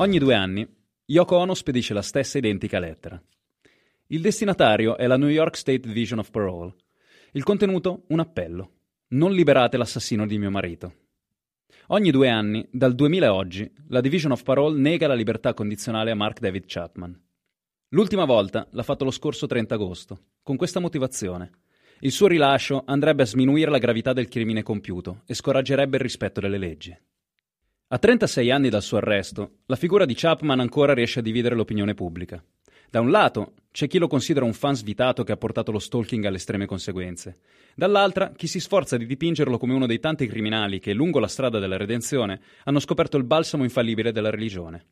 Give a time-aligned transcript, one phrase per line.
[0.00, 0.64] Ogni due anni,
[1.06, 3.20] Yoko Ono spedisce la stessa identica lettera.
[4.06, 6.72] Il destinatario è la New York State Division of Parole.
[7.32, 8.74] Il contenuto, un appello.
[9.08, 10.94] Non liberate l'assassino di mio marito.
[11.88, 16.12] Ogni due anni, dal 2000 a oggi, la Division of Parole nega la libertà condizionale
[16.12, 17.20] a Mark David Chapman.
[17.88, 21.50] L'ultima volta l'ha fatto lo scorso 30 agosto, con questa motivazione.
[22.00, 26.40] Il suo rilascio andrebbe a sminuire la gravità del crimine compiuto e scoraggerebbe il rispetto
[26.40, 26.96] delle leggi.
[27.90, 31.94] A 36 anni dal suo arresto, la figura di Chapman ancora riesce a dividere l'opinione
[31.94, 32.44] pubblica.
[32.90, 36.22] Da un lato, c'è chi lo considera un fan svitato che ha portato lo stalking
[36.26, 37.38] alle estreme conseguenze.
[37.74, 41.58] Dall'altra, chi si sforza di dipingerlo come uno dei tanti criminali che, lungo la strada
[41.58, 44.84] della redenzione, hanno scoperto il balsamo infallibile della religione.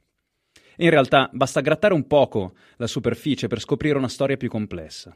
[0.77, 5.15] In realtà, basta grattare un poco la superficie per scoprire una storia più complessa.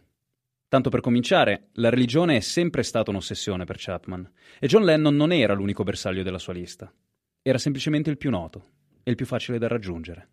[0.68, 5.32] Tanto per cominciare, la religione è sempre stata un'ossessione per Chapman, e John Lennon non
[5.32, 6.92] era l'unico bersaglio della sua lista.
[7.42, 8.64] Era semplicemente il più noto
[9.02, 10.28] e il più facile da raggiungere.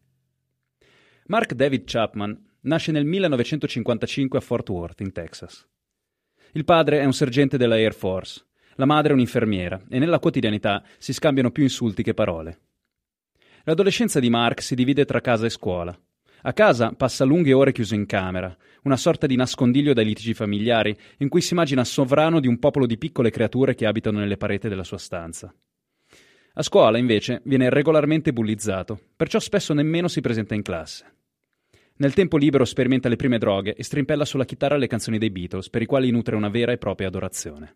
[1.28, 5.66] Mark David Chapman nasce nel 1955 a Fort Worth, in Texas.
[6.52, 10.84] Il padre è un sergente della Air Force, la madre è un'infermiera e nella quotidianità
[10.98, 12.60] si scambiano più insulti che parole.
[13.64, 15.98] L'adolescenza di Mark si divide tra casa e scuola.
[16.42, 20.96] A casa passa lunghe ore chiuso in camera, una sorta di nascondiglio dai litigi familiari,
[21.20, 24.68] in cui si immagina sovrano di un popolo di piccole creature che abitano nelle pareti
[24.68, 25.54] della sua stanza.
[26.60, 31.06] A scuola, invece, viene regolarmente bullizzato, perciò spesso nemmeno si presenta in classe.
[31.98, 35.70] Nel tempo libero sperimenta le prime droghe e strimpella sulla chitarra le canzoni dei Beatles,
[35.70, 37.76] per i quali nutre una vera e propria adorazione.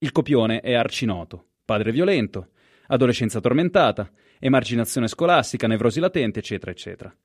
[0.00, 2.50] Il copione è arcinoto, padre violento,
[2.88, 7.16] adolescenza tormentata, emarginazione scolastica, nevrosi latenti, eccetera, eccetera.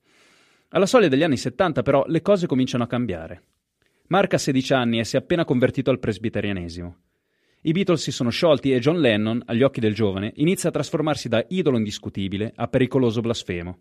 [0.70, 3.44] Alla soglia degli anni 70, però, le cose cominciano a cambiare.
[4.08, 7.07] Mark ha 16 anni e si è appena convertito al presbiterianesimo.
[7.68, 11.28] I Beatles si sono sciolti e John Lennon, agli occhi del giovane, inizia a trasformarsi
[11.28, 13.80] da idolo indiscutibile a pericoloso blasfemo.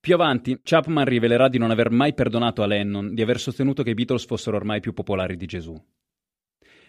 [0.00, 3.90] Più avanti, Chapman rivelerà di non aver mai perdonato a Lennon di aver sostenuto che
[3.90, 5.78] i Beatles fossero ormai più popolari di Gesù.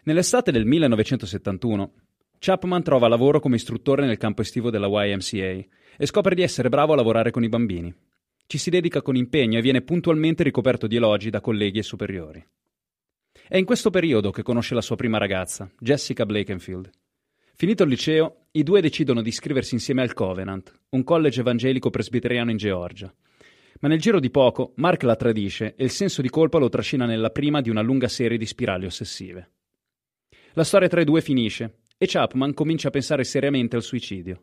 [0.04, 1.94] Nell'estate del 1971,
[2.40, 5.66] Chapman trova lavoro come istruttore nel campo estivo della YMCA
[5.98, 7.94] e scopre di essere bravo a lavorare con i bambini.
[8.48, 12.48] Ci si dedica con impegno e viene puntualmente ricoperto di elogi da colleghi e superiori.
[13.46, 16.90] È in questo periodo che conosce la sua prima ragazza, Jessica Blakenfield.
[17.56, 22.52] Finito il liceo, i due decidono di iscriversi insieme al Covenant, un college evangelico presbiteriano
[22.52, 23.14] in Georgia.
[23.82, 27.06] Ma nel giro di poco Mark la tradisce e il senso di colpa lo trascina
[27.06, 29.52] nella prima di una lunga serie di spirali ossessive.
[30.54, 34.42] La storia tra i due finisce e Chapman comincia a pensare seriamente al suicidio.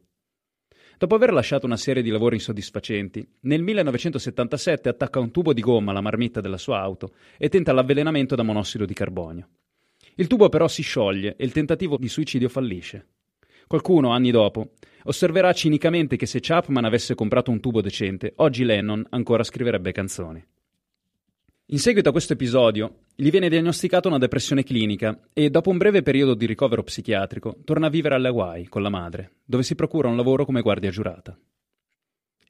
[1.01, 5.93] Dopo aver lasciato una serie di lavori insoddisfacenti, nel 1977 attacca un tubo di gomma
[5.93, 9.49] alla marmitta della sua auto e tenta l'avvelenamento da monossido di carbonio.
[10.17, 13.07] Il tubo però si scioglie e il tentativo di suicidio fallisce.
[13.67, 14.73] Qualcuno, anni dopo,
[15.05, 20.45] osserverà cinicamente che se Chapman avesse comprato un tubo decente, oggi Lennon ancora scriverebbe canzoni.
[21.73, 26.03] In seguito a questo episodio, gli viene diagnosticata una depressione clinica e, dopo un breve
[26.03, 30.09] periodo di ricovero psichiatrico, torna a vivere alle Hawaii con la madre, dove si procura
[30.09, 31.39] un lavoro come guardia giurata.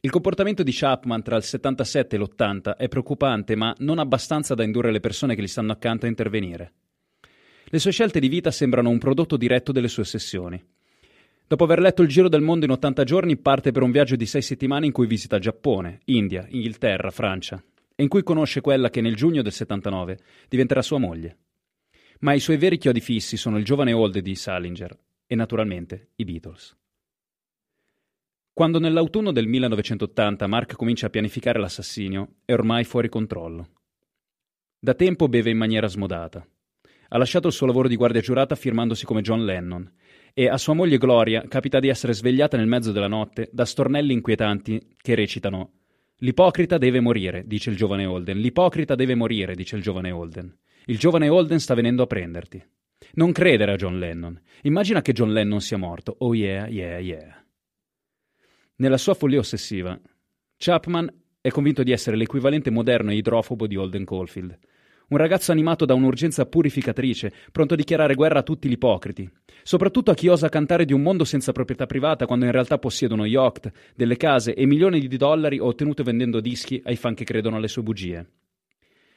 [0.01, 4.65] Il comportamento di Chapman tra il 77 e l'80 è preoccupante, ma non abbastanza da
[4.65, 6.73] indurre le persone che gli stanno accanto a intervenire.
[7.65, 10.65] Le sue scelte di vita sembrano un prodotto diretto delle sue ossessioni.
[11.47, 14.25] Dopo aver letto il giro del mondo in 80 giorni, parte per un viaggio di
[14.25, 17.63] 6 settimane in cui visita Giappone, India, Inghilterra, Francia,
[18.01, 20.19] e in cui conosce quella che nel giugno del 79
[20.49, 21.37] diventerà sua moglie.
[22.21, 26.25] Ma i suoi veri chiodi fissi sono il giovane Old di Salinger e naturalmente i
[26.25, 26.75] Beatles.
[28.55, 33.69] Quando nell'autunno del 1980 Mark comincia a pianificare l'assassinio, è ormai fuori controllo.
[34.79, 36.43] Da tempo beve in maniera smodata.
[37.09, 39.93] Ha lasciato il suo lavoro di guardia giurata firmandosi come John Lennon
[40.33, 44.15] e a sua moglie Gloria capita di essere svegliata nel mezzo della notte da stornelli
[44.15, 45.80] inquietanti che recitano
[46.23, 48.39] L'ipocrita deve morire, dice il giovane Holden.
[48.39, 50.55] L'ipocrita deve morire, dice il giovane Holden.
[50.87, 52.63] Il giovane Holden sta venendo a prenderti.
[53.13, 54.39] Non credere a John Lennon.
[54.63, 56.15] Immagina che John Lennon sia morto.
[56.19, 57.45] Oh yeah, yeah, yeah.
[58.77, 59.99] Nella sua follia ossessiva,
[60.57, 64.59] Chapman è convinto di essere l'equivalente moderno e idrofobo di Holden Caulfield.
[65.11, 69.29] Un ragazzo animato da un'urgenza purificatrice, pronto a dichiarare guerra a tutti gli ipocriti,
[69.65, 73.25] soprattutto a chi osa cantare di un mondo senza proprietà privata quando in realtà possiedono
[73.25, 77.67] yacht, delle case e milioni di dollari ottenuti vendendo dischi ai fan che credono alle
[77.67, 78.31] sue bugie.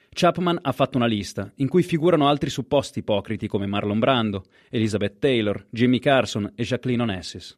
[0.09, 5.19] Chapman ha fatto una lista in cui figurano altri supposti ipocriti come Marlon Brando, Elizabeth
[5.19, 7.55] Taylor, Jimmy Carson e Jacqueline Onassis.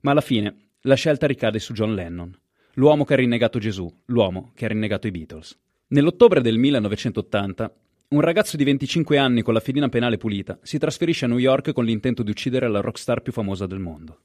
[0.00, 2.36] Ma alla fine la scelta ricade su John Lennon,
[2.74, 5.56] l'uomo che ha rinnegato Gesù, l'uomo che ha rinnegato i Beatles.
[5.88, 7.72] Nell'ottobre del 1980,
[8.08, 11.72] un ragazzo di 25 anni con la fedina penale pulita si trasferisce a New York
[11.72, 14.22] con l'intento di uccidere la rockstar più famosa del mondo.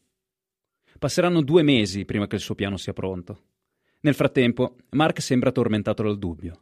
[0.97, 3.43] Passeranno due mesi prima che il suo piano sia pronto.
[3.99, 6.59] Nel frattempo, Mark sembra tormentato dal dubbio.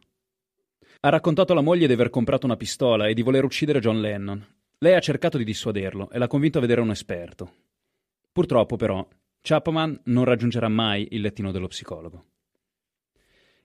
[1.00, 4.46] Ha raccontato alla moglie di aver comprato una pistola e di voler uccidere John Lennon.
[4.80, 7.52] Lei ha cercato di dissuaderlo e l'ha convinto a vedere un esperto.
[8.30, 9.08] Purtroppo, però,
[9.40, 12.24] Chapman non raggiungerà mai il lettino dello psicologo.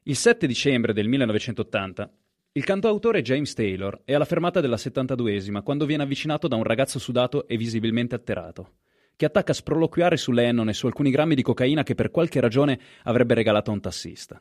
[0.08, 2.14] Il 7 dicembre del 1980,
[2.52, 7.00] il cantautore James Taylor è alla fermata della 72esima quando viene avvicinato da un ragazzo
[7.00, 8.74] sudato e visibilmente alterato,
[9.16, 12.40] che attacca a sproloquiare su Lennon e su alcuni grammi di cocaina che per qualche
[12.40, 14.40] ragione avrebbe regalato a un tassista.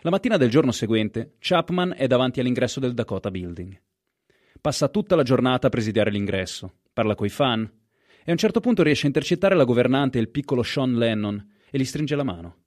[0.00, 3.78] La mattina del giorno seguente, Chapman è davanti all'ingresso del Dakota Building.
[4.58, 7.70] Passa tutta la giornata a presidiare l'ingresso, parla coi fan
[8.24, 11.46] e a un certo punto riesce a intercettare la governante e il piccolo Sean Lennon
[11.70, 12.60] e gli stringe la mano.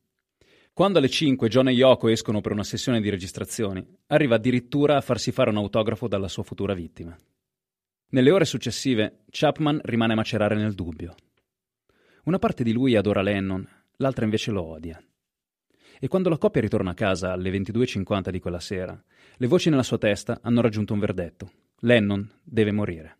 [0.79, 5.01] Quando alle 5 John e Yoko escono per una sessione di registrazioni, arriva addirittura a
[5.01, 7.13] farsi fare un autografo dalla sua futura vittima.
[8.11, 11.15] Nelle ore successive, Chapman rimane a macerare nel dubbio.
[12.23, 13.67] Una parte di lui adora Lennon,
[13.97, 14.97] l'altra invece lo odia.
[15.99, 19.03] E quando la coppia ritorna a casa alle 22.50 di quella sera,
[19.35, 21.51] le voci nella sua testa hanno raggiunto un verdetto.
[21.79, 23.17] Lennon deve morire.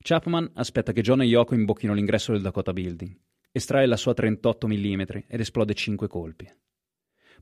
[0.00, 3.16] Chapman aspetta che John e Yoko imbocchino l'ingresso del Dakota Building,
[3.52, 6.50] estrae la sua 38 mm ed esplode 5 colpi.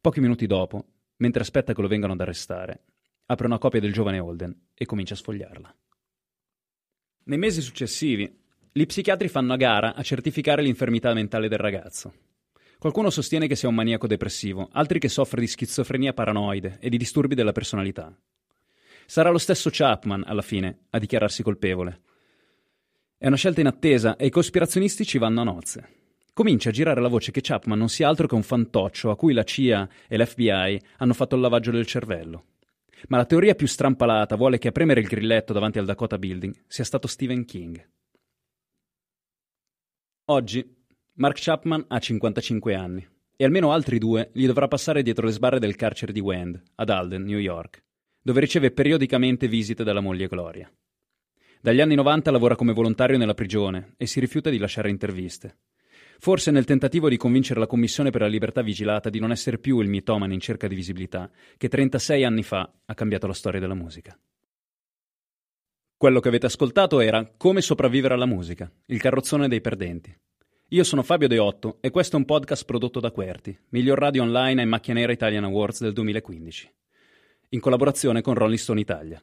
[0.00, 0.84] Pochi minuti dopo,
[1.16, 2.84] mentre aspetta che lo vengano ad arrestare,
[3.26, 5.76] apre una copia del giovane Holden e comincia a sfogliarla.
[7.24, 8.38] Nei mesi successivi,
[8.72, 12.12] gli psichiatri fanno a gara a certificare l'infermità mentale del ragazzo.
[12.78, 16.96] Qualcuno sostiene che sia un maniaco depressivo, altri che soffre di schizofrenia paranoide e di
[16.96, 18.16] disturbi della personalità.
[19.06, 22.00] Sarà lo stesso Chapman, alla fine, a dichiararsi colpevole.
[23.18, 25.99] È una scelta inattesa e i cospirazionisti ci vanno a nozze.
[26.32, 29.32] Comincia a girare la voce che Chapman non sia altro che un fantoccio a cui
[29.32, 32.44] la CIA e l'FBI hanno fatto il lavaggio del cervello.
[33.08, 36.54] Ma la teoria più strampalata vuole che a premere il grilletto davanti al Dakota Building
[36.66, 37.88] sia stato Stephen King.
[40.26, 40.78] Oggi
[41.14, 43.06] Mark Chapman ha 55 anni
[43.36, 46.90] e almeno altri due gli dovrà passare dietro le sbarre del carcere di Wend, ad
[46.90, 47.82] Alden, New York,
[48.22, 50.70] dove riceve periodicamente visite dalla moglie Gloria.
[51.60, 55.58] Dagli anni 90 lavora come volontario nella prigione e si rifiuta di lasciare interviste.
[56.22, 59.80] Forse nel tentativo di convincere la Commissione per la libertà vigilata di non essere più
[59.80, 63.72] il mitomane in cerca di visibilità, che 36 anni fa ha cambiato la storia della
[63.72, 64.14] musica.
[65.96, 70.14] Quello che avete ascoltato era Come sopravvivere alla musica, il carrozzone dei perdenti.
[70.68, 74.60] Io sono Fabio Deotto e questo è un podcast prodotto da Querti, miglior radio online
[74.60, 76.70] e macchia nera Italian Awards del 2015,
[77.48, 79.22] in collaborazione con Rolling Stone Italia.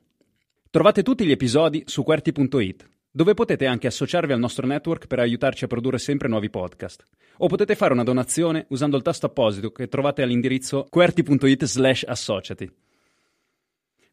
[0.72, 5.64] Trovate tutti gli episodi su QWERTY.it, dove potete anche associarvi al nostro network per aiutarci
[5.64, 7.04] a produrre sempre nuovi podcast.
[7.38, 12.72] O potete fare una donazione usando il tasto apposito che trovate all'indirizzo QWERTY.it slash associati.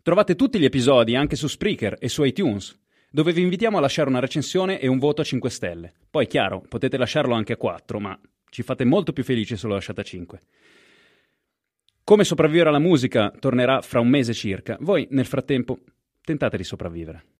[0.00, 2.80] Trovate tutti gli episodi anche su Spreaker e su iTunes,
[3.10, 5.92] dove vi invitiamo a lasciare una recensione e un voto a 5 stelle.
[6.08, 8.18] Poi, chiaro, potete lasciarlo anche a 4, ma
[8.48, 10.40] ci fate molto più felici se lo lasciate a 5.
[12.04, 14.78] Come sopravvivere alla musica tornerà fra un mese circa.
[14.80, 15.80] Voi, nel frattempo,
[16.22, 17.24] tentate di sopravvivere.